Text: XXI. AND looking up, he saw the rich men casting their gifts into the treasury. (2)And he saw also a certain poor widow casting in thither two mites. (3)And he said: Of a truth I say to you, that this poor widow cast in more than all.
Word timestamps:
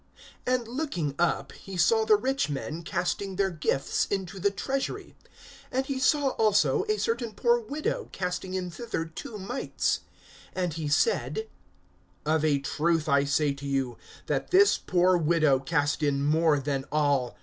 XXI. 0.47 0.53
AND 0.55 0.67
looking 0.67 1.15
up, 1.19 1.51
he 1.51 1.77
saw 1.77 2.05
the 2.05 2.15
rich 2.15 2.49
men 2.49 2.81
casting 2.81 3.35
their 3.35 3.51
gifts 3.51 4.07
into 4.07 4.39
the 4.39 4.49
treasury. 4.49 5.15
(2)And 5.71 5.85
he 5.85 5.99
saw 5.99 6.29
also 6.39 6.85
a 6.89 6.97
certain 6.97 7.33
poor 7.33 7.59
widow 7.59 8.09
casting 8.11 8.55
in 8.55 8.71
thither 8.71 9.05
two 9.05 9.37
mites. 9.37 9.99
(3)And 10.55 10.73
he 10.73 10.87
said: 10.87 11.47
Of 12.25 12.43
a 12.43 12.57
truth 12.57 13.07
I 13.07 13.25
say 13.25 13.53
to 13.53 13.67
you, 13.67 13.95
that 14.25 14.49
this 14.49 14.75
poor 14.75 15.17
widow 15.17 15.59
cast 15.59 16.01
in 16.01 16.25
more 16.25 16.57
than 16.59 16.85
all. 16.91 17.37